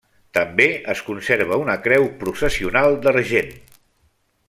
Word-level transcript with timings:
També 0.37 0.65
es 0.93 1.03
conserva 1.09 1.59
una 1.65 1.75
creu 1.85 2.07
processional 2.25 2.99
d'argent. 3.05 3.53